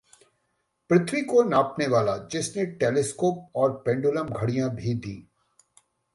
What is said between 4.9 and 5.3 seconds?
दीं